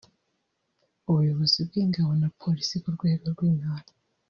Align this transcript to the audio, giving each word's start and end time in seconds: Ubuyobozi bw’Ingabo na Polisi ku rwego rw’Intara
Ubuyobozi 1.09 1.59
bw’Ingabo 1.67 2.11
na 2.21 2.29
Polisi 2.41 2.75
ku 2.83 2.89
rwego 2.95 3.25
rw’Intara 3.33 3.89